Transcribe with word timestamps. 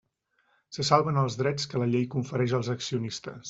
Se 0.77 0.85
salven 0.89 1.21
els 1.25 1.37
drets 1.43 1.69
que 1.75 1.83
la 1.85 1.91
llei 1.93 2.09
confereix 2.17 2.57
als 2.61 2.75
accionistes. 2.79 3.37